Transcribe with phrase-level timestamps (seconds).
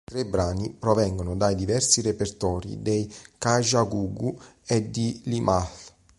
[0.03, 3.07] I tre brani provengono dai diversi repertori dei
[3.37, 4.35] Kajagoogoo
[4.65, 5.69] e di Limahl.